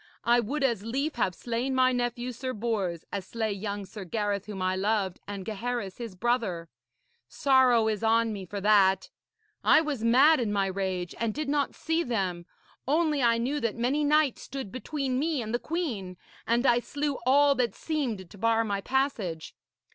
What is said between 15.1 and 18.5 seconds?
me and the queen, and I slew all that seemed to